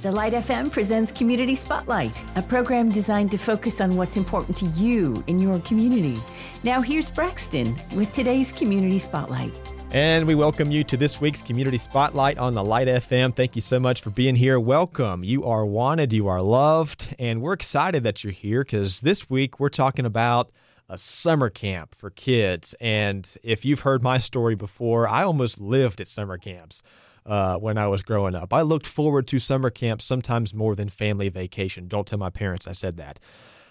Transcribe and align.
The 0.00 0.12
Light 0.12 0.32
FM 0.32 0.70
presents 0.70 1.10
Community 1.10 1.56
Spotlight, 1.56 2.22
a 2.36 2.42
program 2.42 2.88
designed 2.88 3.32
to 3.32 3.36
focus 3.36 3.80
on 3.80 3.96
what's 3.96 4.16
important 4.16 4.56
to 4.58 4.66
you 4.66 5.24
in 5.26 5.40
your 5.40 5.58
community. 5.62 6.22
Now, 6.62 6.80
here's 6.80 7.10
Braxton 7.10 7.74
with 7.96 8.12
today's 8.12 8.52
Community 8.52 9.00
Spotlight. 9.00 9.52
And 9.90 10.24
we 10.24 10.36
welcome 10.36 10.70
you 10.70 10.84
to 10.84 10.96
this 10.96 11.20
week's 11.20 11.42
Community 11.42 11.78
Spotlight 11.78 12.38
on 12.38 12.54
the 12.54 12.62
Light 12.62 12.86
FM. 12.86 13.34
Thank 13.34 13.56
you 13.56 13.60
so 13.60 13.80
much 13.80 14.00
for 14.00 14.10
being 14.10 14.36
here. 14.36 14.60
Welcome. 14.60 15.24
You 15.24 15.44
are 15.46 15.66
wanted, 15.66 16.12
you 16.12 16.28
are 16.28 16.42
loved, 16.42 17.16
and 17.18 17.42
we're 17.42 17.54
excited 17.54 18.04
that 18.04 18.22
you're 18.22 18.32
here 18.32 18.62
because 18.62 19.00
this 19.00 19.28
week 19.28 19.58
we're 19.58 19.68
talking 19.68 20.06
about 20.06 20.52
a 20.88 20.96
summer 20.96 21.50
camp 21.50 21.96
for 21.96 22.10
kids. 22.10 22.72
And 22.80 23.28
if 23.42 23.64
you've 23.64 23.80
heard 23.80 24.04
my 24.04 24.18
story 24.18 24.54
before, 24.54 25.08
I 25.08 25.24
almost 25.24 25.60
lived 25.60 26.00
at 26.00 26.06
summer 26.06 26.38
camps 26.38 26.84
uh, 27.28 27.58
when 27.58 27.78
I 27.78 27.86
was 27.86 28.02
growing 28.02 28.34
up. 28.34 28.52
I 28.52 28.62
looked 28.62 28.86
forward 28.86 29.28
to 29.28 29.38
summer 29.38 29.70
camp 29.70 30.02
sometimes 30.02 30.54
more 30.54 30.74
than 30.74 30.88
family 30.88 31.28
vacation. 31.28 31.86
Don't 31.86 32.06
tell 32.06 32.18
my 32.18 32.30
parents 32.30 32.66
I 32.66 32.72
said 32.72 32.96
that. 32.96 33.20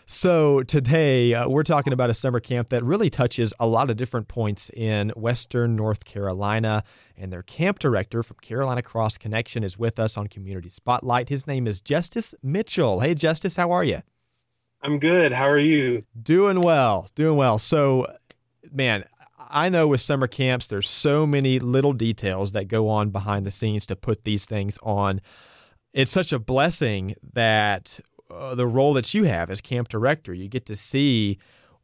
So, 0.09 0.63
today 0.63 1.33
uh, 1.33 1.49
we're 1.49 1.63
talking 1.63 1.91
about 1.91 2.09
a 2.09 2.13
summer 2.13 2.39
camp 2.39 2.69
that 2.69 2.81
really 2.81 3.09
touches 3.09 3.53
a 3.59 3.67
lot 3.67 3.89
of 3.89 3.97
different 3.97 4.29
points 4.29 4.71
in 4.73 5.09
Western 5.17 5.75
North 5.75 6.05
Carolina. 6.05 6.85
And 7.17 7.33
their 7.33 7.43
camp 7.43 7.79
director 7.79 8.23
from 8.23 8.37
Carolina 8.37 8.81
Cross 8.81 9.17
Connection 9.17 9.65
is 9.65 9.77
with 9.77 9.99
us 9.99 10.15
on 10.15 10.27
Community 10.27 10.69
Spotlight. 10.69 11.27
His 11.27 11.45
name 11.45 11.67
is 11.67 11.81
Justis 11.81 12.33
Mitchell. 12.41 13.01
Hey, 13.01 13.15
Justis, 13.15 13.57
how 13.57 13.71
are 13.71 13.83
you? 13.83 13.99
I'm 14.81 14.97
good. 14.99 15.33
How 15.33 15.49
are 15.49 15.57
you? 15.57 16.05
Doing 16.23 16.61
well. 16.61 17.09
Doing 17.15 17.35
well. 17.35 17.59
So, 17.59 18.15
man, 18.71 19.03
I 19.49 19.69
know 19.69 19.87
with 19.87 20.01
summer 20.01 20.27
camps, 20.27 20.67
there's 20.67 20.89
so 20.89 21.25
many 21.25 21.59
little 21.59 21.93
details 21.93 22.51
that 22.51 22.67
go 22.67 22.89
on 22.89 23.09
behind 23.09 23.45
the 23.45 23.51
scenes 23.51 23.85
to 23.87 23.95
put 23.95 24.23
these 24.23 24.45
things 24.45 24.77
on. 24.83 25.21
It's 25.93 26.11
such 26.11 26.33
a 26.33 26.39
blessing 26.39 27.15
that 27.33 27.99
uh, 28.29 28.55
the 28.55 28.67
role 28.67 28.93
that 28.93 29.13
you 29.13 29.23
have 29.23 29.49
as 29.49 29.61
camp 29.61 29.89
director, 29.89 30.33
you 30.33 30.47
get 30.47 30.65
to 30.67 30.75
see 30.75 31.37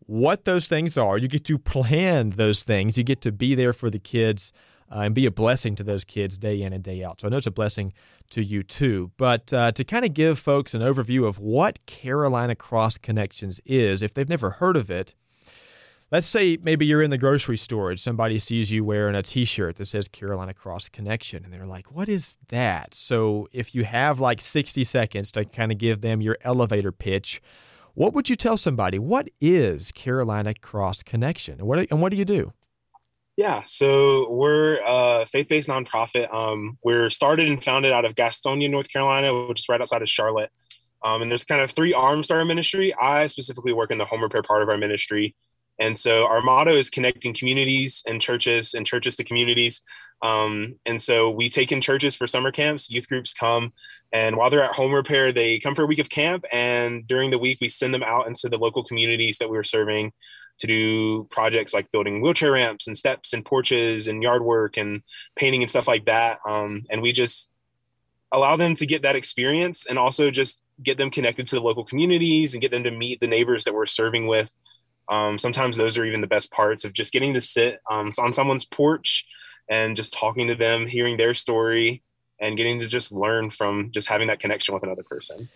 what 0.05 0.45
those 0.45 0.67
things 0.67 0.97
are. 0.97 1.17
You 1.17 1.27
get 1.27 1.45
to 1.45 1.57
plan 1.57 2.31
those 2.31 2.63
things. 2.63 2.97
You 2.97 3.03
get 3.03 3.21
to 3.21 3.31
be 3.31 3.55
there 3.55 3.73
for 3.73 3.89
the 3.89 3.99
kids 3.99 4.51
uh, 4.93 4.99
and 4.99 5.15
be 5.15 5.25
a 5.25 5.31
blessing 5.31 5.75
to 5.75 5.83
those 5.83 6.03
kids 6.03 6.37
day 6.37 6.61
in 6.61 6.73
and 6.73 6.83
day 6.83 7.03
out. 7.03 7.21
So 7.21 7.27
I 7.27 7.31
know 7.31 7.37
it's 7.37 7.47
a 7.47 7.51
blessing 7.51 7.93
to 8.31 8.43
you 8.43 8.63
too. 8.63 9.11
But 9.17 9.53
uh, 9.53 9.71
to 9.71 9.83
kind 9.83 10.05
of 10.05 10.13
give 10.13 10.37
folks 10.37 10.73
an 10.73 10.81
overview 10.81 11.25
of 11.25 11.39
what 11.39 11.85
Carolina 11.85 12.55
Cross 12.55 12.99
Connections 12.99 13.61
is, 13.65 14.01
if 14.01 14.13
they've 14.13 14.29
never 14.29 14.51
heard 14.51 14.75
of 14.75 14.91
it, 14.91 15.15
let's 16.13 16.27
say 16.27 16.59
maybe 16.61 16.85
you're 16.85 17.01
in 17.01 17.09
the 17.09 17.17
grocery 17.17 17.57
store 17.57 17.89
and 17.89 17.99
somebody 17.99 18.37
sees 18.37 18.69
you 18.69 18.85
wearing 18.85 19.15
a 19.15 19.23
t-shirt 19.23 19.77
that 19.77 19.85
says 19.85 20.07
Carolina 20.07 20.53
Cross 20.53 20.89
Connection 20.89 21.43
and 21.43 21.51
they're 21.51 21.65
like, 21.65 21.91
"What 21.91 22.07
is 22.07 22.35
that?" 22.49 22.93
So 22.93 23.49
if 23.51 23.73
you 23.73 23.83
have 23.83 24.19
like 24.19 24.39
60 24.39 24.83
seconds 24.83 25.31
to 25.31 25.43
kind 25.43 25.71
of 25.71 25.79
give 25.79 26.01
them 26.01 26.21
your 26.21 26.37
elevator 26.41 26.91
pitch, 26.91 27.41
what 27.95 28.13
would 28.13 28.29
you 28.29 28.35
tell 28.35 28.57
somebody? 28.57 28.99
What 28.99 29.27
is 29.41 29.91
Carolina 29.91 30.53
Cross 30.53 31.01
Connection? 31.01 31.55
And 31.59 31.67
what 31.67 31.79
and 31.89 31.99
what 31.99 32.11
do 32.11 32.17
you 32.17 32.25
do? 32.25 32.53
Yeah, 33.35 33.63
so 33.65 34.29
we're 34.29 34.79
a 34.85 35.25
faith-based 35.25 35.67
nonprofit. 35.67 36.31
Um, 36.31 36.77
we're 36.83 37.09
started 37.09 37.47
and 37.47 37.63
founded 37.63 37.91
out 37.91 38.05
of 38.05 38.13
Gastonia, 38.13 38.69
North 38.69 38.93
Carolina, 38.93 39.47
which 39.47 39.61
is 39.61 39.65
right 39.67 39.81
outside 39.81 40.03
of 40.03 40.09
Charlotte. 40.09 40.51
Um, 41.03 41.23
and 41.23 41.31
there's 41.31 41.43
kind 41.43 41.59
of 41.59 41.71
three 41.71 41.95
arms 41.95 42.27
to 42.27 42.35
our 42.35 42.45
ministry. 42.45 42.93
I 42.93 43.25
specifically 43.25 43.73
work 43.73 43.89
in 43.89 43.97
the 43.97 44.05
home 44.05 44.21
repair 44.21 44.43
part 44.43 44.61
of 44.61 44.69
our 44.69 44.77
ministry. 44.77 45.35
And 45.79 45.97
so 45.97 46.27
our 46.27 46.41
motto 46.41 46.71
is 46.71 46.89
connecting 46.89 47.33
communities 47.33 48.03
and 48.07 48.21
churches 48.21 48.73
and 48.73 48.85
churches 48.85 49.15
to 49.15 49.23
communities. 49.23 49.81
Um, 50.21 50.75
and 50.85 51.01
so 51.01 51.29
we 51.29 51.49
take 51.49 51.71
in 51.71 51.81
churches 51.81 52.15
for 52.15 52.27
summer 52.27 52.51
camps. 52.51 52.89
Youth 52.89 53.09
groups 53.09 53.33
come, 53.33 53.73
and 54.11 54.37
while 54.37 54.49
they're 54.49 54.63
at 54.63 54.75
home 54.75 54.93
repair, 54.93 55.31
they 55.31 55.59
come 55.59 55.75
for 55.75 55.83
a 55.83 55.87
week 55.87 55.99
of 55.99 56.09
camp. 56.09 56.45
And 56.53 57.05
during 57.07 57.31
the 57.31 57.39
week, 57.39 57.57
we 57.59 57.67
send 57.67 57.93
them 57.93 58.03
out 58.03 58.27
into 58.27 58.47
the 58.49 58.57
local 58.57 58.83
communities 58.83 59.37
that 59.39 59.49
we 59.49 59.57
are 59.57 59.63
serving 59.63 60.13
to 60.59 60.67
do 60.67 61.23
projects 61.25 61.73
like 61.73 61.91
building 61.91 62.21
wheelchair 62.21 62.51
ramps 62.51 62.87
and 62.87 62.95
steps 62.95 63.33
and 63.33 63.43
porches 63.43 64.07
and 64.07 64.21
yard 64.21 64.43
work 64.43 64.77
and 64.77 65.01
painting 65.35 65.63
and 65.63 65.69
stuff 65.69 65.87
like 65.87 66.05
that. 66.05 66.39
Um, 66.47 66.83
and 66.89 67.01
we 67.01 67.11
just 67.11 67.49
allow 68.31 68.55
them 68.55 68.75
to 68.75 68.85
get 68.85 69.01
that 69.01 69.15
experience 69.15 69.85
and 69.85 69.97
also 69.97 70.31
just 70.31 70.61
get 70.81 70.97
them 70.97 71.09
connected 71.09 71.47
to 71.47 71.55
the 71.55 71.61
local 71.61 71.83
communities 71.83 72.53
and 72.53 72.61
get 72.61 72.71
them 72.71 72.83
to 72.83 72.91
meet 72.91 73.19
the 73.19 73.27
neighbors 73.27 73.63
that 73.63 73.73
we're 73.73 73.85
serving 73.85 74.27
with 74.27 74.55
um, 75.09 75.37
sometimes 75.37 75.77
those 75.77 75.97
are 75.97 76.05
even 76.05 76.21
the 76.21 76.27
best 76.27 76.51
parts 76.51 76.85
of 76.85 76.93
just 76.93 77.13
getting 77.13 77.33
to 77.33 77.41
sit 77.41 77.79
um, 77.89 78.09
on 78.19 78.33
someone's 78.33 78.65
porch 78.65 79.25
and 79.69 79.95
just 79.95 80.13
talking 80.13 80.47
to 80.47 80.55
them, 80.55 80.87
hearing 80.87 81.17
their 81.17 81.33
story, 81.33 82.03
and 82.39 82.57
getting 82.57 82.79
to 82.79 82.87
just 82.87 83.11
learn 83.11 83.49
from 83.49 83.91
just 83.91 84.09
having 84.09 84.27
that 84.27 84.39
connection 84.39 84.73
with 84.73 84.83
another 84.83 85.03
person. 85.03 85.49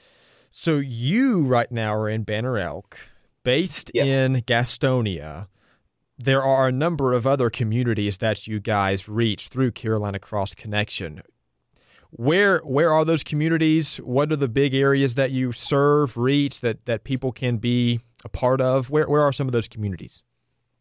So 0.50 0.78
you 0.78 1.44
right 1.44 1.72
now 1.72 1.94
are 1.94 2.10
in 2.10 2.24
Banner 2.24 2.58
Elk, 2.58 2.98
based 3.44 3.92
yes. 3.94 4.06
in 4.06 4.42
Gastonia. 4.44 5.48
There 6.18 6.42
are 6.42 6.68
a 6.68 6.72
number 6.72 7.14
of 7.14 7.28
other 7.28 7.50
communities 7.50 8.18
that 8.18 8.48
you 8.48 8.60
guys 8.60 9.08
reach 9.08 9.50
through 9.50 9.72
Carolina 9.72 10.20
Cross 10.20 10.56
Connection. 10.56 11.22
Where 12.10 12.60
where 12.60 12.92
are 12.92 13.04
those 13.04 13.24
communities? 13.24 13.98
What 13.98 14.32
are 14.32 14.38
the 14.38 14.48
big 14.48 14.74
areas 14.74 15.16
that 15.16 15.32
you 15.32 15.52
serve, 15.52 16.18
reach 16.18 16.62
that 16.62 16.86
that 16.86 17.04
people 17.04 17.32
can 17.32 17.58
be 17.58 18.00
a 18.28 18.30
part 18.30 18.62
of? 18.62 18.90
Where 18.90 19.08
where 19.08 19.22
are 19.22 19.34
some 19.34 19.48
of 19.48 19.54
those 19.54 19.68
communities? 19.68 20.22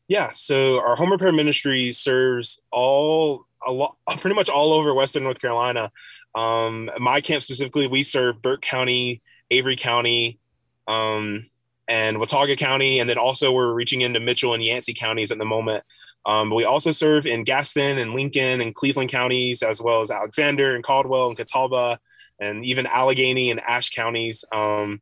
Yeah, 0.09 0.31
so 0.31 0.79
our 0.79 0.95
home 0.95 1.11
repair 1.11 1.33
ministry 1.33 1.91
serves 1.91 2.61
all 2.71 3.47
a 3.67 3.73
lot, 3.73 3.97
pretty 4.21 4.37
much 4.37 4.49
all 4.49 4.73
over 4.73 4.93
Western 4.95 5.25
North 5.25 5.41
Carolina. 5.41 5.91
Um, 6.35 6.91
my 6.99 7.21
camp 7.21 7.43
specifically, 7.43 7.87
we 7.87 8.03
serve 8.03 8.43
Burke 8.43 8.63
County, 8.63 9.23
Avery 9.51 9.77
County, 9.77 10.39
um, 10.87 11.47
and 11.89 12.19
Watauga 12.19 12.57
County, 12.57 13.01
and 13.01 13.09
then 13.09 13.19
also 13.19 13.53
we're 13.53 13.73
reaching 13.73 14.01
into 14.01 14.21
Mitchell 14.21 14.55
and 14.55 14.65
Yancey 14.65 14.95
counties 14.95 15.31
at 15.31 15.39
the 15.39 15.45
moment. 15.45 15.85
Um, 16.25 16.51
we 16.51 16.65
also 16.65 16.91
serve 16.91 17.27
in 17.27 17.45
Gaston 17.45 17.99
and 17.99 18.13
Lincoln 18.13 18.61
and 18.61 18.75
Cleveland 18.75 19.11
counties, 19.11 19.63
as 19.63 19.81
well 19.81 20.01
as 20.01 20.11
Alexander 20.11 20.75
and 20.75 20.83
Caldwell 20.83 21.29
and 21.29 21.37
Catawba, 21.37 21.99
and 22.41 22.65
even 22.65 22.87
Alleghany 22.87 23.51
and 23.51 23.61
Ashe 23.61 23.91
counties. 23.91 24.45
Um, 24.53 25.01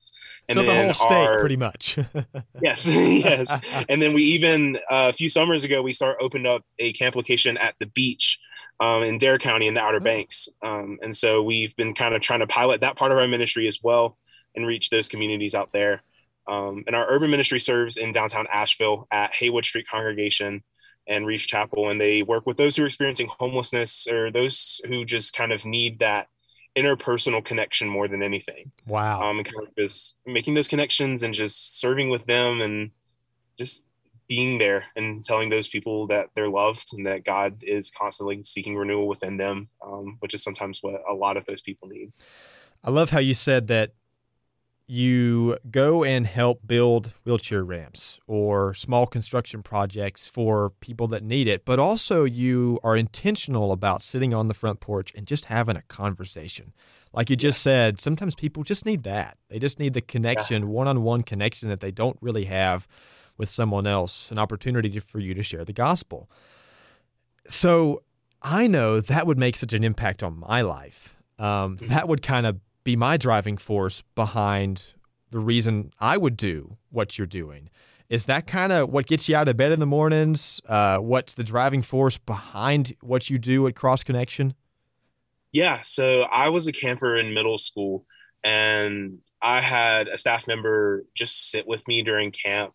and 0.48 0.58
so 0.58 0.64
the 0.64 0.74
whole 0.74 0.92
state, 0.92 1.12
our, 1.12 1.40
pretty 1.40 1.56
much. 1.56 1.98
yes, 2.62 2.86
yes. 2.88 3.56
And 3.88 4.02
then 4.02 4.12
we 4.12 4.22
even 4.22 4.76
uh, 4.90 5.08
a 5.08 5.12
few 5.12 5.28
summers 5.28 5.64
ago 5.64 5.82
we 5.82 5.92
start 5.92 6.18
opened 6.20 6.46
up 6.46 6.62
a 6.78 6.92
camp 6.92 7.16
location 7.16 7.56
at 7.56 7.74
the 7.80 7.86
beach 7.86 8.38
um, 8.80 9.02
in 9.02 9.18
Dare 9.18 9.38
County 9.38 9.66
in 9.66 9.74
the 9.74 9.80
Outer 9.80 10.00
oh. 10.00 10.04
Banks. 10.04 10.48
Um, 10.62 10.98
and 11.02 11.14
so 11.14 11.42
we've 11.42 11.74
been 11.76 11.94
kind 11.94 12.14
of 12.14 12.20
trying 12.20 12.40
to 12.40 12.46
pilot 12.46 12.82
that 12.82 12.96
part 12.96 13.12
of 13.12 13.18
our 13.18 13.28
ministry 13.28 13.66
as 13.66 13.80
well 13.82 14.18
and 14.54 14.66
reach 14.66 14.90
those 14.90 15.08
communities 15.08 15.54
out 15.54 15.72
there. 15.72 16.02
Um, 16.46 16.84
and 16.86 16.94
our 16.94 17.06
urban 17.08 17.30
ministry 17.30 17.58
serves 17.58 17.96
in 17.96 18.12
downtown 18.12 18.46
Asheville 18.52 19.06
at 19.10 19.32
Haywood 19.34 19.64
Street 19.64 19.88
Congregation 19.88 20.62
and 21.06 21.26
Reef 21.26 21.46
Chapel, 21.46 21.90
and 21.90 22.00
they 22.00 22.22
work 22.22 22.46
with 22.46 22.56
those 22.56 22.76
who 22.76 22.82
are 22.82 22.86
experiencing 22.86 23.28
homelessness 23.38 24.06
or 24.08 24.30
those 24.30 24.80
who 24.86 25.04
just 25.04 25.34
kind 25.34 25.52
of 25.52 25.64
need 25.64 25.98
that 25.98 26.28
interpersonal 26.76 27.44
connection 27.44 27.88
more 27.88 28.08
than 28.08 28.22
anything. 28.22 28.70
Wow. 28.86 29.22
Um, 29.22 29.38
and 29.38 29.46
kind 29.46 29.66
of 29.66 29.74
just 29.76 30.16
making 30.26 30.54
those 30.54 30.68
connections 30.68 31.22
and 31.22 31.32
just 31.32 31.80
serving 31.80 32.10
with 32.10 32.26
them 32.26 32.60
and 32.60 32.90
just 33.58 33.84
being 34.28 34.58
there 34.58 34.86
and 34.96 35.22
telling 35.22 35.50
those 35.50 35.68
people 35.68 36.06
that 36.06 36.30
they're 36.34 36.48
loved 36.48 36.92
and 36.94 37.06
that 37.06 37.24
God 37.24 37.62
is 37.62 37.90
constantly 37.90 38.42
seeking 38.42 38.74
renewal 38.74 39.06
within 39.06 39.36
them, 39.36 39.68
um, 39.84 40.16
which 40.20 40.34
is 40.34 40.42
sometimes 40.42 40.80
what 40.82 41.00
a 41.08 41.14
lot 41.14 41.36
of 41.36 41.44
those 41.44 41.60
people 41.60 41.88
need. 41.88 42.12
I 42.82 42.90
love 42.90 43.10
how 43.10 43.18
you 43.18 43.34
said 43.34 43.68
that 43.68 43.92
you 44.86 45.58
go 45.70 46.04
and 46.04 46.26
help 46.26 46.60
build 46.66 47.12
wheelchair 47.24 47.64
ramps 47.64 48.20
or 48.26 48.74
small 48.74 49.06
construction 49.06 49.62
projects 49.62 50.26
for 50.26 50.70
people 50.80 51.08
that 51.08 51.22
need 51.22 51.48
it, 51.48 51.64
but 51.64 51.78
also 51.78 52.24
you 52.24 52.78
are 52.84 52.96
intentional 52.96 53.72
about 53.72 54.02
sitting 54.02 54.34
on 54.34 54.48
the 54.48 54.54
front 54.54 54.80
porch 54.80 55.12
and 55.14 55.26
just 55.26 55.46
having 55.46 55.76
a 55.76 55.82
conversation. 55.82 56.74
Like 57.14 57.30
you 57.30 57.36
just 57.36 57.58
yes. 57.58 57.62
said, 57.62 58.00
sometimes 58.00 58.34
people 58.34 58.62
just 58.62 58.84
need 58.84 59.04
that. 59.04 59.38
They 59.48 59.58
just 59.58 59.78
need 59.78 59.94
the 59.94 60.02
connection, 60.02 60.68
one 60.68 60.88
on 60.88 61.02
one 61.02 61.22
connection 61.22 61.68
that 61.70 61.80
they 61.80 61.92
don't 61.92 62.18
really 62.20 62.44
have 62.44 62.86
with 63.38 63.48
someone 63.48 63.86
else, 63.86 64.30
an 64.30 64.38
opportunity 64.38 64.98
for 64.98 65.18
you 65.18 65.32
to 65.34 65.42
share 65.42 65.64
the 65.64 65.72
gospel. 65.72 66.28
So 67.48 68.02
I 68.42 68.66
know 68.66 69.00
that 69.00 69.26
would 69.26 69.38
make 69.38 69.56
such 69.56 69.72
an 69.72 69.82
impact 69.82 70.22
on 70.22 70.38
my 70.38 70.60
life. 70.60 71.16
Um, 71.38 71.76
mm-hmm. 71.76 71.88
that 71.88 72.06
would 72.06 72.22
kind 72.22 72.46
of 72.46 72.60
be 72.84 72.96
my 72.96 73.16
driving 73.16 73.56
force 73.56 74.02
behind 74.14 74.92
the 75.30 75.40
reason 75.40 75.90
I 75.98 76.16
would 76.16 76.36
do 76.36 76.76
what 76.90 77.18
you're 77.18 77.26
doing. 77.26 77.70
Is 78.08 78.26
that 78.26 78.46
kind 78.46 78.72
of 78.72 78.90
what 78.90 79.06
gets 79.06 79.28
you 79.28 79.34
out 79.34 79.48
of 79.48 79.56
bed 79.56 79.72
in 79.72 79.80
the 79.80 79.86
mornings? 79.86 80.60
Uh, 80.68 80.98
what's 80.98 81.34
the 81.34 81.42
driving 81.42 81.82
force 81.82 82.18
behind 82.18 82.94
what 83.00 83.30
you 83.30 83.38
do 83.38 83.66
at 83.66 83.74
Cross 83.74 84.04
Connection? 84.04 84.54
Yeah, 85.50 85.80
so 85.80 86.22
I 86.22 86.50
was 86.50 86.66
a 86.66 86.72
camper 86.72 87.14
in 87.14 87.32
middle 87.32 87.58
school, 87.58 88.04
and 88.42 89.18
I 89.40 89.60
had 89.60 90.08
a 90.08 90.18
staff 90.18 90.46
member 90.46 91.04
just 91.14 91.50
sit 91.50 91.66
with 91.66 91.86
me 91.88 92.02
during 92.02 92.30
camp 92.30 92.74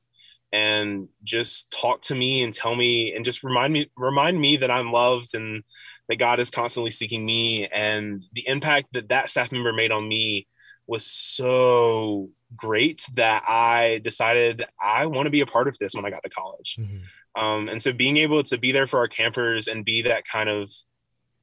and 0.52 1.08
just 1.24 1.72
talk 1.72 2.02
to 2.04 2.16
me 2.16 2.42
and 2.42 2.54
tell 2.54 2.76
me 2.76 3.14
and 3.14 3.24
just 3.24 3.44
remind 3.44 3.74
me 3.74 3.92
remind 3.96 4.42
me 4.42 4.58
that 4.58 4.72
I'm 4.72 4.92
loved 4.92 5.36
and 5.36 5.64
that 6.10 6.18
God 6.18 6.40
is 6.40 6.50
constantly 6.50 6.92
seeking 6.92 7.26
me, 7.26 7.68
and 7.68 8.26
the 8.34 8.48
impact 8.48 8.88
that 8.94 9.10
that 9.10 9.30
staff 9.30 9.52
member 9.52 9.72
made 9.72 9.92
on 9.92 10.08
me 10.08 10.48
was 10.88 11.06
so 11.06 12.30
great 12.56 13.06
that 13.14 13.44
I 13.48 14.02
decided 14.04 14.66
I 14.82 15.06
want 15.06 15.28
to 15.28 15.32
be 15.32 15.42
a 15.42 15.46
part 15.46 15.68
of 15.68 15.78
this 15.78 15.94
when 15.94 16.04
I 16.04 16.10
got 16.10 16.24
to 16.24 16.30
college. 16.30 16.78
Mm-hmm. 16.80 17.42
Um, 17.42 17.70
and 17.70 17.80
so 17.80 17.94
being 17.94 18.18
able 18.18 18.42
to 18.44 18.58
be 18.58 18.72
there 18.72 18.88
for 18.88 19.00
our 19.00 19.08
campers 19.08 19.68
and 19.68 19.86
be 19.86 20.02
that 20.02 20.26
kind 20.26 20.50
of 20.50 20.72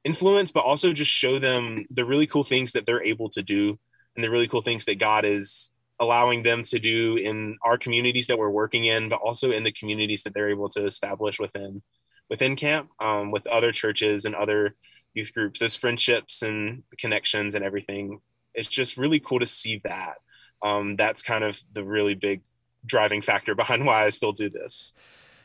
influence, 0.03 0.51
but 0.51 0.65
also 0.65 0.91
just 0.91 1.11
show 1.11 1.39
them 1.39 1.85
the 1.89 2.05
really 2.05 2.27
cool 2.27 2.43
things 2.43 2.73
that 2.73 2.85
they're 2.85 3.03
able 3.03 3.29
to 3.29 3.41
do 3.41 3.79
and 4.15 4.23
the 4.23 4.29
really 4.29 4.47
cool 4.47 4.61
things 4.61 4.85
that 4.85 4.99
God 4.99 5.23
is 5.23 5.71
allowing 5.99 6.43
them 6.43 6.63
to 6.63 6.77
do 6.77 7.15
in 7.15 7.57
our 7.63 7.77
communities 7.77 8.27
that 8.27 8.37
we're 8.37 8.49
working 8.49 8.85
in, 8.85 9.09
but 9.09 9.19
also 9.21 9.51
in 9.51 9.63
the 9.63 9.71
communities 9.71 10.23
that 10.23 10.33
they're 10.33 10.49
able 10.49 10.69
to 10.69 10.85
establish 10.85 11.39
within 11.39 11.81
within 12.29 12.55
camp 12.55 12.89
um, 12.99 13.31
with 13.31 13.47
other 13.47 13.71
churches 13.71 14.25
and 14.25 14.35
other 14.35 14.75
youth 15.13 15.33
groups. 15.33 15.59
Those 15.59 15.75
friendships 15.75 16.41
and 16.41 16.83
connections 16.97 17.55
and 17.55 17.63
everything. 17.63 18.19
It's 18.53 18.67
just 18.67 18.97
really 18.97 19.19
cool 19.19 19.39
to 19.39 19.45
see 19.45 19.81
that. 19.83 20.15
Um, 20.63 20.95
that's 20.95 21.21
kind 21.21 21.43
of 21.43 21.61
the 21.73 21.83
really 21.83 22.15
big 22.15 22.41
driving 22.85 23.21
factor 23.21 23.55
behind 23.55 23.85
why 23.85 24.05
I 24.05 24.09
still 24.09 24.31
do 24.31 24.49
this. 24.49 24.93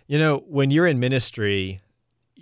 You 0.06 0.19
know, 0.19 0.38
when 0.46 0.70
you're 0.70 0.87
in 0.87 1.00
ministry, 1.00 1.81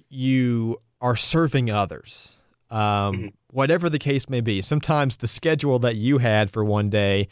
you 0.09 0.79
are 1.01 1.17
serving 1.17 1.71
others. 1.71 2.37
Um, 2.71 2.79
mm-hmm. 2.79 3.27
Whatever 3.51 3.91
the 3.91 3.99
case 3.99 4.29
may 4.29 4.41
be, 4.41 4.61
sometimes 4.61 5.17
the 5.17 5.27
schedule 5.27 5.79
that 5.81 5.97
you 5.97 6.19
had 6.19 6.51
for 6.51 6.65
one 6.65 6.89
day 6.89 7.29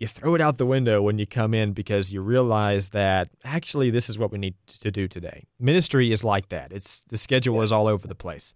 you 0.00 0.06
throw 0.06 0.34
it 0.34 0.40
out 0.40 0.56
the 0.56 0.64
window 0.64 1.02
when 1.02 1.18
you 1.18 1.26
come 1.26 1.52
in 1.52 1.72
because 1.72 2.10
you 2.10 2.22
realize 2.22 2.88
that 2.88 3.28
actually 3.44 3.90
this 3.90 4.08
is 4.08 4.18
what 4.18 4.32
we 4.32 4.38
need 4.38 4.54
to 4.66 4.90
do 4.90 5.06
today. 5.06 5.44
Ministry 5.60 6.10
is 6.10 6.24
like 6.24 6.48
that. 6.48 6.72
It's 6.72 7.02
the 7.02 7.18
schedule 7.18 7.60
is 7.60 7.70
all 7.70 7.86
over 7.86 8.08
the 8.08 8.14
place. 8.14 8.54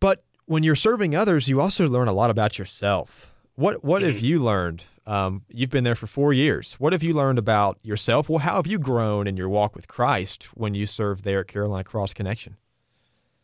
But 0.00 0.24
when 0.46 0.62
you're 0.62 0.74
serving 0.74 1.14
others, 1.14 1.48
you 1.48 1.60
also 1.60 1.86
learn 1.86 2.08
a 2.08 2.14
lot 2.14 2.30
about 2.30 2.58
yourself. 2.58 3.34
What 3.56 3.84
what 3.84 4.00
have 4.00 4.20
you 4.20 4.42
learned? 4.42 4.84
Um, 5.06 5.42
you've 5.50 5.68
been 5.68 5.84
there 5.84 5.94
for 5.94 6.06
four 6.06 6.32
years. 6.32 6.74
What 6.74 6.94
have 6.94 7.02
you 7.02 7.12
learned 7.12 7.38
about 7.38 7.78
yourself? 7.82 8.30
Well, 8.30 8.38
how 8.38 8.56
have 8.56 8.66
you 8.66 8.78
grown 8.78 9.26
in 9.26 9.36
your 9.36 9.50
walk 9.50 9.76
with 9.76 9.86
Christ 9.86 10.44
when 10.54 10.74
you 10.74 10.86
served 10.86 11.24
there 11.24 11.40
at 11.40 11.48
Carolina 11.48 11.84
Cross 11.84 12.14
Connection? 12.14 12.56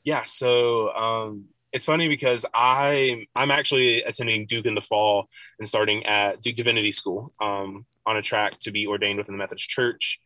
Yeah, 0.05 0.23
so 0.23 0.91
um, 0.95 1.49
it's 1.73 1.87
funny 1.87 2.09
because 2.09 2.47
I 2.55 3.27
I'm 3.35 3.51
actually 3.51 4.03
attending 4.03 4.47
Duke 4.47 4.67
in 4.67 4.75
the 4.75 4.81
fall 4.81 5.29
and 5.59 5.69
starting 5.69 6.05
at 6.07 6.41
Duke 6.41 6.57
Divinity 6.57 6.93
School 6.93 7.33
um, 7.41 7.85
on 8.07 8.17
a 8.17 8.23
track 8.23 8.59
to 8.61 8.71
be 8.71 8.87
ordained 8.87 9.19
within 9.19 9.35
the 9.35 9.39
Methodist 9.39 9.69
Church, 9.69 10.21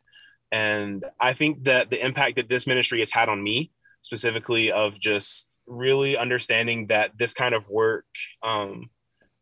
and 0.50 1.04
I 1.18 1.32
think 1.32 1.64
that 1.64 1.90
the 1.90 2.04
impact 2.04 2.36
that 2.36 2.48
this 2.48 2.66
ministry 2.66 3.00
has 3.00 3.10
had 3.10 3.28
on 3.28 3.42
me 3.42 3.70
specifically 4.02 4.70
of 4.70 4.98
just 4.98 5.60
really 5.66 6.16
understanding 6.16 6.88
that 6.88 7.16
this 7.16 7.34
kind 7.34 7.54
of 7.54 7.68
work 7.68 8.04
um, 8.42 8.90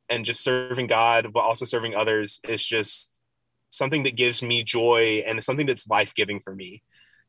and 0.09 0.25
just 0.25 0.45
serving 0.45 0.87
God 0.87 1.33
but 1.33 1.41
also 1.41 1.65
serving 1.65 1.95
others 1.95 2.41
is 2.47 2.65
just 2.65 3.23
something 3.71 4.03
that 4.03 4.17
gives 4.17 4.43
me 4.43 4.63
joy 4.63 5.23
and 5.27 5.43
something 5.43 5.67
that's 5.67 5.89
life 5.89 6.15
giving 6.15 6.41
for 6.41 6.55
me. 6.55 6.83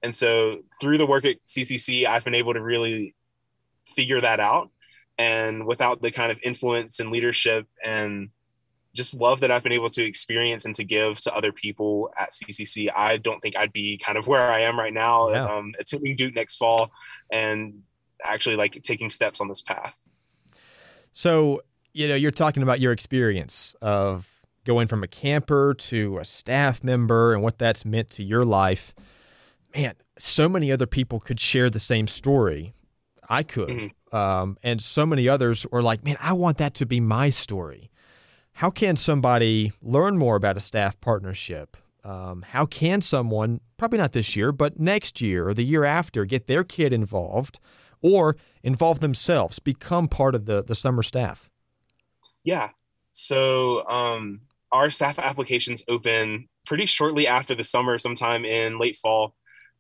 And 0.04 0.14
so 0.14 0.60
through 0.82 0.98
the 0.98 1.06
work 1.06 1.26
at 1.26 1.38
CCC, 1.48 2.06
I've 2.06 2.24
been 2.24 2.36
able 2.36 2.54
to 2.54 2.62
really 2.62 3.16
figure 3.88 4.22
that 4.22 4.40
out 4.40 4.70
and 5.18 5.66
without 5.66 6.02
the 6.02 6.12
kind 6.12 6.32
of 6.32 6.40
influence 6.44 7.00
and 7.00 7.12
leadership 7.12 7.68
and 7.84 8.30
just 8.94 9.14
love 9.14 9.40
that 9.42 9.52
I've 9.52 9.64
been 9.64 9.72
able 9.72 9.90
to 9.92 10.04
experience 10.04 10.66
and 10.66 10.76
to 10.76 10.84
give 10.84 11.20
to 11.22 11.36
other 11.36 11.52
people 11.52 12.12
at 12.18 12.32
CCC, 12.32 12.90
I 12.94 13.18
don't 13.18 13.40
think 13.40 13.56
I'd 13.56 13.72
be 13.72 13.98
kind 13.98 14.18
of 14.18 14.28
where 14.28 14.52
I 14.52 14.62
am 14.62 14.78
right 14.78 14.94
now, 14.94 15.30
yeah. 15.30 15.46
um, 15.46 15.74
attending 15.80 16.16
Duke 16.16 16.36
next 16.36 16.58
fall 16.58 16.92
and 17.32 17.84
actually 18.24 18.56
like 18.56 18.82
taking 18.82 19.10
steps 19.10 19.40
on 19.40 19.48
this 19.48 19.62
path. 19.62 19.96
So, 21.12 21.62
you 21.94 22.08
know, 22.08 22.16
you're 22.16 22.32
talking 22.32 22.64
about 22.64 22.80
your 22.80 22.92
experience 22.92 23.76
of 23.82 24.42
going 24.66 24.88
from 24.88 25.04
a 25.04 25.08
camper 25.08 25.74
to 25.74 26.18
a 26.18 26.26
staff 26.26 26.84
member 26.84 27.34
and 27.34 27.42
what 27.42 27.58
that's 27.58 27.86
meant 27.86 28.10
to 28.12 28.24
your 28.24 28.44
life. 28.44 28.94
Man, 29.76 29.94
so 30.18 30.50
many 30.50 30.72
other 30.72 30.86
people 30.86 31.20
could 31.20 31.40
share 31.40 31.70
the 31.70 31.80
same 31.80 32.08
story 32.08 32.74
I 33.32 33.44
could. 33.44 33.70
Mm-hmm. 33.70 34.16
Um, 34.16 34.58
and 34.62 34.84
so 34.84 35.06
many 35.06 35.30
others 35.30 35.66
were 35.72 35.82
like, 35.82 36.04
man, 36.04 36.18
I 36.20 36.34
want 36.34 36.58
that 36.58 36.74
to 36.76 36.86
be 36.86 37.00
my 37.00 37.30
story. 37.30 37.90
How 38.52 38.70
can 38.70 38.98
somebody 38.98 39.72
learn 39.82 40.18
more 40.18 40.36
about 40.36 40.58
a 40.58 40.60
staff 40.60 41.00
partnership? 41.00 41.78
Um, 42.04 42.44
how 42.50 42.66
can 42.66 43.02
someone, 43.02 43.62
probably 43.78 44.00
not 44.00 44.12
this 44.12 44.36
year, 44.36 44.52
but 44.52 44.80
next 44.82 45.22
year 45.22 45.48
or 45.48 45.54
the 45.54 45.64
year 45.64 45.86
after, 45.86 46.26
get 46.26 46.48
their 46.48 46.66
kid 46.66 46.92
involved 46.92 47.60
or 48.02 48.36
involve 48.64 49.00
themselves, 49.00 49.60
become 49.60 50.10
part 50.10 50.36
of 50.36 50.46
the, 50.46 50.62
the 50.62 50.76
summer 50.76 51.02
staff? 51.02 51.50
Yeah. 52.44 52.72
So 53.14 53.88
um, 53.88 54.42
our 54.74 54.90
staff 54.90 55.20
applications 55.20 55.84
open 55.88 56.50
pretty 56.66 56.86
shortly 56.86 57.28
after 57.28 57.56
the 57.56 57.64
summer, 57.64 57.98
sometime 57.98 58.44
in 58.44 58.78
late 58.78 58.98
fall 58.98 59.36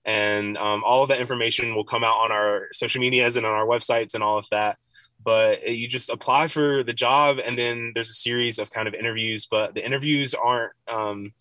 and 0.06 0.57
um, 0.57 0.83
all 0.83 1.03
of 1.03 1.09
that 1.09 1.19
information 1.19 1.75
will 1.75 1.83
come 1.83 2.03
out 2.03 2.18
on 2.18 2.31
our 2.31 2.68
social 2.71 3.01
medias 3.01 3.36
and 3.36 3.45
on 3.45 3.53
our 3.53 3.65
websites 3.65 4.13
and 4.13 4.24
all 4.24 4.38
of 4.38 4.48
that. 4.51 4.77
But 5.24 5.69
you 5.69 5.88
just 5.88 6.09
apply 6.09 6.48
for 6.48 6.83
the 6.83 6.94
job 6.94 7.38
and 7.44 7.57
then 7.57 7.92
there's 7.94 8.09
a 8.09 8.13
series 8.13 8.57
of 8.57 8.71
kind 8.71 8.88
of 8.88 8.95
interviews 8.95 9.45
but 9.45 9.75
the 9.75 9.86
interviews 9.86 10.33
aren't 10.33 10.74
um, 10.92 11.31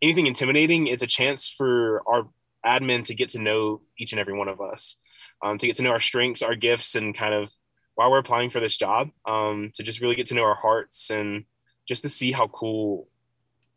anything 0.00 0.26
intimidating. 0.26 0.86
It's 0.86 1.02
a 1.02 1.06
chance 1.06 1.48
for 1.48 2.02
our 2.06 2.28
admin 2.64 3.04
to 3.04 3.14
get 3.14 3.28
to 3.30 3.38
know 3.38 3.82
each 3.98 4.12
and 4.12 4.20
every 4.20 4.36
one 4.36 4.48
of 4.48 4.60
us 4.60 4.96
um, 5.42 5.58
to 5.58 5.66
get 5.66 5.76
to 5.76 5.82
know 5.82 5.90
our 5.90 6.00
strengths 6.00 6.42
our 6.42 6.56
gifts 6.56 6.94
and 6.94 7.16
kind 7.16 7.34
of 7.34 7.52
while 7.94 8.10
we're 8.10 8.18
applying 8.18 8.50
for 8.50 8.60
this 8.60 8.76
job 8.76 9.10
um, 9.26 9.70
to 9.74 9.82
just 9.82 10.00
really 10.00 10.14
get 10.14 10.26
to 10.26 10.34
know 10.34 10.44
our 10.44 10.54
hearts 10.54 11.10
and 11.10 11.44
just 11.86 12.02
to 12.02 12.08
see 12.08 12.32
how 12.32 12.46
cool 12.48 13.08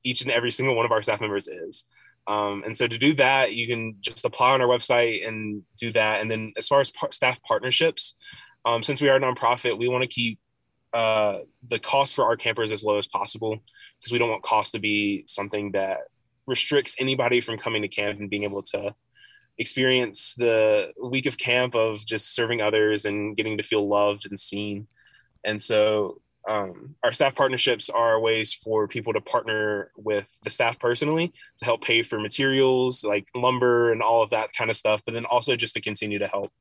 each 0.03 0.21
and 0.21 0.31
every 0.31 0.51
single 0.51 0.75
one 0.75 0.85
of 0.85 0.91
our 0.91 1.03
staff 1.03 1.21
members 1.21 1.47
is 1.47 1.85
um, 2.29 2.61
and 2.63 2.75
so 2.75 2.87
to 2.87 2.97
do 2.97 3.15
that, 3.15 3.55
you 3.55 3.67
can 3.67 3.95
just 4.01 4.23
apply 4.23 4.53
on 4.53 4.61
our 4.61 4.67
website 4.67 5.27
and 5.27 5.63
do 5.77 5.91
that. 5.93 6.21
And 6.21 6.29
then 6.29 6.53
as 6.57 6.67
far 6.67 6.79
as 6.79 6.91
par- 6.91 7.11
staff 7.11 7.41
partnerships, 7.41 8.13
um, 8.65 8.83
since 8.83 9.01
we 9.01 9.09
are 9.09 9.17
a 9.17 9.19
nonprofit, 9.19 9.79
we 9.79 9.87
want 9.87 10.03
to 10.03 10.07
keep 10.07 10.37
uh, 10.93 11.39
the 11.67 11.79
cost 11.79 12.15
for 12.15 12.25
our 12.25 12.37
campers 12.37 12.71
as 12.71 12.83
low 12.83 12.99
as 12.99 13.07
possible 13.07 13.57
because 13.99 14.11
we 14.11 14.19
don't 14.19 14.29
want 14.29 14.43
cost 14.43 14.73
to 14.73 14.79
be 14.79 15.23
something 15.27 15.71
that 15.71 16.01
restricts 16.45 16.95
anybody 16.99 17.41
from 17.41 17.57
coming 17.57 17.81
to 17.81 17.87
camp 17.87 18.19
and 18.19 18.29
being 18.29 18.43
able 18.43 18.61
to 18.61 18.93
experience 19.57 20.35
the 20.37 20.91
week 21.03 21.25
of 21.25 21.37
camp 21.37 21.73
of 21.73 22.05
just 22.05 22.35
serving 22.35 22.61
others 22.61 23.05
and 23.05 23.37
getting 23.37 23.57
to 23.57 23.63
feel 23.63 23.87
loved 23.87 24.27
and 24.27 24.39
seen. 24.39 24.87
And 25.43 25.59
so 25.59 26.21
um, 26.47 26.95
our 27.03 27.13
staff 27.13 27.35
partnerships 27.35 27.89
are 27.89 28.19
ways 28.19 28.53
for 28.53 28.87
people 28.87 29.13
to 29.13 29.21
partner 29.21 29.91
with 29.97 30.27
the 30.43 30.49
staff 30.49 30.79
personally 30.79 31.33
to 31.57 31.65
help 31.65 31.83
pay 31.83 32.01
for 32.01 32.19
materials 32.19 33.03
like 33.03 33.27
lumber 33.35 33.91
and 33.91 34.01
all 34.01 34.23
of 34.23 34.29
that 34.31 34.53
kind 34.53 34.69
of 34.69 34.77
stuff, 34.77 35.01
but 35.05 35.13
then 35.13 35.25
also 35.25 35.55
just 35.55 35.73
to 35.75 35.81
continue 35.81 36.19
to 36.19 36.27
help 36.27 36.51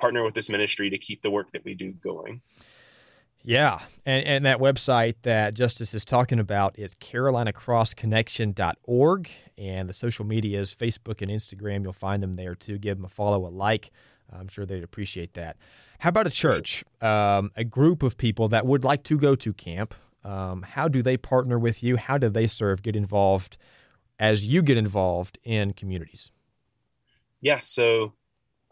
partner 0.00 0.24
with 0.24 0.34
this 0.34 0.48
ministry 0.48 0.90
to 0.90 0.98
keep 0.98 1.22
the 1.22 1.30
work 1.30 1.50
that 1.52 1.64
we 1.64 1.74
do 1.74 1.92
going. 1.92 2.40
Yeah. 3.42 3.80
And, 4.04 4.26
and 4.26 4.44
that 4.46 4.58
website 4.58 5.14
that 5.22 5.54
Justis 5.54 5.94
is 5.94 6.04
talking 6.04 6.38
about 6.38 6.78
is 6.78 6.94
carolinacrossconnection.org. 6.94 9.30
And 9.56 9.88
the 9.88 9.94
social 9.94 10.24
medias, 10.24 10.74
Facebook 10.74 11.22
and 11.22 11.30
Instagram, 11.30 11.82
you'll 11.82 11.92
find 11.92 12.22
them 12.22 12.34
there 12.34 12.54
too. 12.54 12.78
Give 12.78 12.96
them 12.96 13.04
a 13.04 13.08
follow, 13.08 13.44
a 13.46 13.48
like. 13.48 13.90
I'm 14.32 14.48
sure 14.48 14.66
they'd 14.66 14.82
appreciate 14.82 15.34
that. 15.34 15.56
How 15.98 16.10
about 16.10 16.26
a 16.26 16.30
church, 16.30 16.84
um, 17.00 17.50
a 17.56 17.64
group 17.64 18.02
of 18.02 18.16
people 18.16 18.48
that 18.48 18.66
would 18.66 18.84
like 18.84 19.02
to 19.04 19.18
go 19.18 19.34
to 19.34 19.52
camp? 19.52 19.94
Um, 20.24 20.62
how 20.62 20.88
do 20.88 21.02
they 21.02 21.16
partner 21.16 21.58
with 21.58 21.82
you? 21.82 21.96
How 21.96 22.18
do 22.18 22.28
they 22.28 22.46
serve, 22.46 22.82
get 22.82 22.94
involved 22.94 23.56
as 24.18 24.46
you 24.46 24.62
get 24.62 24.76
involved 24.76 25.38
in 25.44 25.72
communities? 25.72 26.30
Yeah, 27.40 27.58
so 27.60 28.14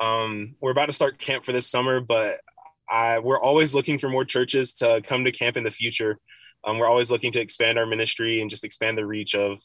um, 0.01 0.57
we're 0.61 0.73
about 0.73 0.87
to 0.87 0.93
start 0.93 1.19
camp 1.19 1.45
for 1.45 1.53
this 1.53 1.69
summer, 1.69 2.01
but 2.01 2.41
I, 2.89 3.21
we're 3.21 3.41
always 3.41 3.75
looking 3.75 3.99
for 3.99 4.09
more 4.09 4.25
churches 4.25 4.73
to 4.75 5.01
come 5.05 5.25
to 5.25 5.33
camp 5.33 5.57
in 5.57 5.65
the 5.65 5.71
future. 5.71 6.19
Um, 6.65 6.79
we're 6.79 6.89
always 6.89 7.11
looking 7.11 7.33
to 7.33 7.41
expand 7.41 7.79
our 7.79 7.87
ministry 7.87 8.41
and 8.41 8.51
just 8.51 8.65
expand 8.65 8.99
the 8.99 9.07
reach 9.07 9.35
of 9.35 9.61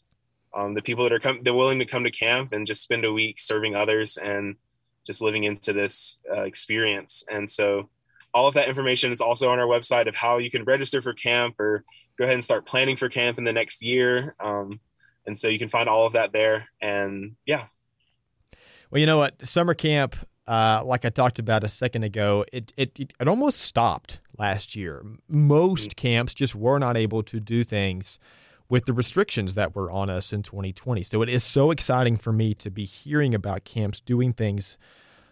um, 0.55 0.73
the 0.73 0.81
people 0.81 1.03
that 1.03 1.13
are 1.13 1.19
come, 1.19 1.39
they're 1.43 1.53
willing 1.53 1.79
to 1.79 1.85
come 1.85 2.03
to 2.03 2.11
camp 2.11 2.53
and 2.53 2.67
just 2.67 2.81
spend 2.81 3.05
a 3.05 3.11
week 3.11 3.39
serving 3.39 3.75
others 3.75 4.17
and 4.17 4.55
just 5.05 5.21
living 5.21 5.43
into 5.43 5.73
this 5.73 6.19
uh, 6.35 6.43
experience. 6.43 7.23
And 7.29 7.49
so 7.49 7.89
all 8.33 8.47
of 8.47 8.53
that 8.53 8.67
information 8.67 9.11
is 9.11 9.21
also 9.21 9.49
on 9.49 9.59
our 9.59 9.67
website 9.67 10.07
of 10.07 10.15
how 10.15 10.37
you 10.37 10.49
can 10.49 10.63
register 10.63 11.01
for 11.01 11.13
camp 11.13 11.59
or 11.59 11.83
go 12.17 12.23
ahead 12.23 12.35
and 12.35 12.43
start 12.43 12.65
planning 12.65 12.95
for 12.95 13.09
camp 13.09 13.37
in 13.37 13.43
the 13.43 13.53
next 13.53 13.81
year. 13.81 14.35
Um, 14.39 14.79
and 15.25 15.37
so 15.37 15.47
you 15.47 15.59
can 15.59 15.67
find 15.67 15.89
all 15.89 16.05
of 16.05 16.13
that 16.13 16.31
there. 16.31 16.67
And 16.81 17.35
yeah. 17.45 17.65
Well, 18.89 18.99
you 18.99 19.05
know 19.05 19.17
what? 19.17 19.45
Summer 19.45 19.73
camp, 19.73 20.15
uh, 20.47 20.83
like 20.85 21.05
I 21.05 21.09
talked 21.09 21.39
about 21.39 21.63
a 21.63 21.67
second 21.67 22.03
ago, 22.03 22.45
it, 22.51 22.73
it, 22.77 22.97
it 22.99 23.27
almost 23.27 23.59
stopped 23.59 24.19
last 24.37 24.75
year. 24.75 25.03
Most 25.27 25.91
mm-hmm. 25.91 26.07
camps 26.07 26.33
just 26.33 26.55
were 26.55 26.79
not 26.79 26.97
able 26.97 27.23
to 27.23 27.39
do 27.39 27.63
things 27.63 28.17
with 28.71 28.85
the 28.85 28.93
restrictions 28.93 29.53
that 29.55 29.75
were 29.75 29.91
on 29.91 30.09
us 30.09 30.31
in 30.31 30.41
2020. 30.41 31.03
So 31.03 31.21
it 31.21 31.27
is 31.27 31.43
so 31.43 31.71
exciting 31.71 32.15
for 32.15 32.31
me 32.31 32.53
to 32.55 32.71
be 32.71 32.85
hearing 32.85 33.35
about 33.35 33.65
camps 33.65 33.99
doing 33.99 34.31
things 34.31 34.77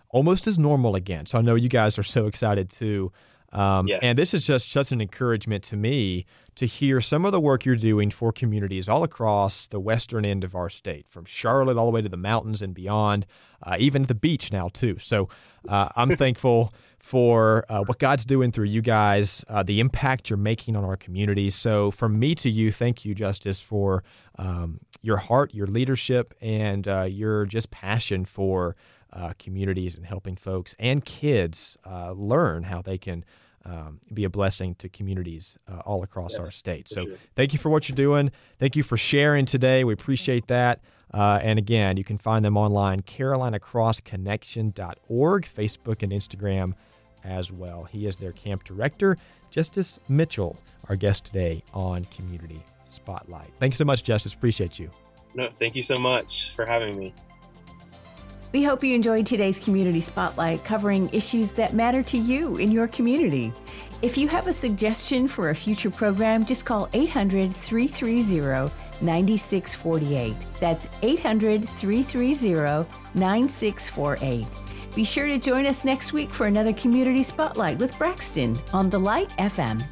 almost 0.10 0.46
as 0.46 0.60
normal 0.60 0.94
again. 0.94 1.26
So 1.26 1.38
I 1.38 1.42
know 1.42 1.56
you 1.56 1.70
guys 1.70 1.98
are 1.98 2.04
so 2.04 2.28
excited 2.28 2.70
too. 2.70 3.14
Um, 3.54 3.88
Yes. 3.88 4.02
And 4.04 4.18
this 4.18 4.34
is 4.34 4.46
just 4.46 4.70
such 4.70 4.92
an 4.92 5.00
encouragement 5.00 5.64
to 5.66 5.78
me 5.78 6.26
to 6.56 6.66
hear 6.66 7.00
some 7.00 7.24
of 7.24 7.32
the 7.32 7.40
work 7.40 7.64
you're 7.66 7.78
doing 7.78 8.12
for 8.12 8.34
communities 8.34 8.90
all 8.90 9.04
across 9.04 9.68
the 9.68 9.80
western 9.80 10.26
end 10.26 10.44
of 10.44 10.54
our 10.54 10.70
state, 10.70 11.08
from 11.08 11.24
Charlotte 11.24 11.78
all 11.78 11.86
the 11.86 11.92
way 11.94 12.02
to 12.02 12.10
the 12.10 12.18
mountains 12.18 12.62
and 12.62 12.74
beyond, 12.76 13.26
uh, 13.64 13.78
even 13.80 14.04
the 14.04 14.14
beach 14.14 14.52
now, 14.52 14.68
too. 14.68 15.00
So 15.00 15.30
uh, 15.68 15.88
I'm 15.96 16.10
thankful 16.18 16.74
for 17.10 17.66
uh, 17.70 17.84
what 17.86 17.98
God's 17.98 18.24
doing 18.24 18.52
through 18.52 18.68
you 18.68 18.84
guys, 18.84 19.44
uh, 19.48 19.64
the 19.64 19.80
impact 19.80 20.30
you're 20.30 20.38
making 20.38 20.76
on 20.76 20.86
our 20.86 20.96
community. 20.96 21.50
So, 21.50 21.90
from 21.90 22.20
me 22.20 22.36
to 22.36 22.52
you, 22.52 22.72
thank 22.72 23.04
you, 23.04 23.16
Justis, 23.16 23.64
for 23.64 24.04
um, 24.38 24.80
your 25.02 25.18
heart, 25.18 25.52
your 25.52 25.66
leadership, 25.66 26.36
and 26.40 26.88
uh, 26.88 27.08
your 27.10 27.48
just 27.48 27.72
passion 27.72 28.26
for 28.26 28.76
uh, 29.12 29.34
communities 29.40 29.98
and 29.98 30.06
helping 30.06 30.36
folks 30.36 30.76
and 30.78 31.04
kids 31.04 31.78
uh, 31.84 32.12
learn 32.12 32.62
how 32.62 32.84
they 32.84 33.00
can 33.00 33.26
um, 33.66 34.00
be 34.14 34.24
a 34.24 34.30
blessing 34.30 34.76
to 34.76 34.88
communities 34.88 35.58
uh, 35.68 35.80
all 35.88 36.04
across 36.04 36.34
Yes, 36.34 36.40
our 36.42 36.52
state. 36.52 36.88
So, 36.88 37.02
sure. 37.02 37.16
thank 37.36 37.54
you 37.54 37.60
for 37.60 37.70
what 37.70 37.90
you're 37.90 37.96
doing. 37.96 38.30
Thank 38.60 38.76
you 38.76 38.84
for 38.84 38.98
sharing 38.98 39.46
today. 39.46 39.84
We 39.84 39.94
appreciate 39.94 40.46
that. 40.50 40.82
Uh, 41.12 41.40
and 41.42 41.58
again, 41.58 41.98
you 41.98 42.04
can 42.04 42.20
find 42.20 42.46
them 42.46 42.56
online, 42.56 43.02
carolinacrossconnection.org, 43.02 45.48
Facebook 45.48 46.04
and 46.04 46.12
Instagram 46.12 46.76
as 47.24 47.52
well. 47.52 47.84
He 47.84 48.08
is 48.08 48.18
their 48.18 48.32
camp 48.32 48.64
director, 48.64 49.18
Justis 49.52 50.00
Mitchell, 50.08 50.58
our 50.88 50.96
guest 50.96 51.26
today 51.26 51.64
on 51.74 52.06
Community 52.06 52.64
Spotlight. 52.86 53.52
Thanks 53.60 53.78
so 53.78 53.86
much, 53.86 54.04
Justis. 54.04 54.36
Appreciate 54.36 54.80
you. 54.80 54.90
No, 55.36 55.50
thank 55.50 55.76
you 55.76 55.84
so 55.84 55.96
much 55.96 56.52
for 56.56 56.66
having 56.66 56.98
me. 56.98 57.14
We 58.52 58.64
hope 58.64 58.84
you 58.84 58.96
enjoyed 58.96 59.28
today's 59.28 59.60
Community 59.60 60.02
Spotlight 60.02 60.64
covering 60.64 61.08
issues 61.14 61.52
that 61.52 61.76
matter 61.76 62.02
to 62.04 62.18
you 62.18 62.58
in 62.58 62.72
your 62.72 62.88
community. 62.88 63.54
If 64.02 64.18
you 64.18 64.28
have 64.28 64.48
a 64.48 64.54
suggestion 64.54 65.28
for 65.28 65.50
a 65.50 65.56
future 65.56 65.92
program, 65.92 66.46
just 66.46 66.66
call 66.66 66.90
800 66.94 67.54
330 67.54 68.74
9648. 69.02 70.36
That's 70.60 70.88
800 71.04 71.70
330 71.70 72.90
9648. 73.14 74.48
Be 74.96 75.04
sure 75.04 75.28
to 75.28 75.38
join 75.38 75.66
us 75.66 75.86
next 75.86 76.14
week 76.14 76.30
for 76.30 76.48
another 76.48 76.74
Community 76.74 77.24
Spotlight 77.24 77.78
with 77.78 77.98
Braxton 77.98 78.60
on 78.74 78.90
The 78.90 79.00
Light 79.00 79.30
FM. 79.38 79.84